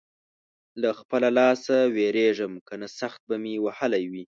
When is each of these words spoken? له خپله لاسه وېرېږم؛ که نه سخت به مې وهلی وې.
له 0.81 0.89
خپله 0.99 1.29
لاسه 1.39 1.75
وېرېږم؛ 1.95 2.53
که 2.67 2.73
نه 2.81 2.87
سخت 2.99 3.21
به 3.29 3.35
مې 3.43 3.53
وهلی 3.65 4.03
وې. 4.11 4.23